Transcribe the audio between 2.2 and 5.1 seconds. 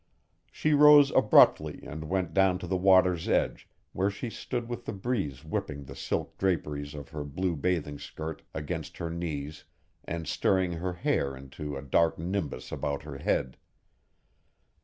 down to the water's edge where she stood with the